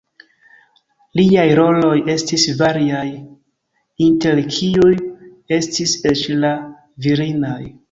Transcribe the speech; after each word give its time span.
Liaj 1.19 1.43
roloj 1.59 1.97
estis 2.13 2.45
variaj, 2.63 3.03
inter 4.07 4.43
kiuj 4.57 4.91
estis 5.61 5.97
eĉ 6.15 6.27
la 6.43 6.53
virinaj. 7.07 7.63